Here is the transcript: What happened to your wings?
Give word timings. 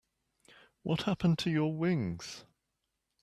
What 0.81 1.03
happened 1.03 1.37
to 1.37 1.51
your 1.51 1.77
wings? 1.77 2.43